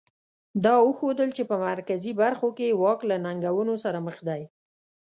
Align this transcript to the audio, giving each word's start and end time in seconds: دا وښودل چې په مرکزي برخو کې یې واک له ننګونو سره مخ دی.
دا 0.63 0.75
وښودل 0.85 1.29
چې 1.37 1.43
په 1.49 1.55
مرکزي 1.67 2.11
برخو 2.21 2.47
کې 2.57 2.65
یې 2.69 2.77
واک 2.81 2.99
له 3.09 3.15
ننګونو 3.25 3.73
سره 3.83 3.97
مخ 4.07 4.17
دی. 4.27 4.41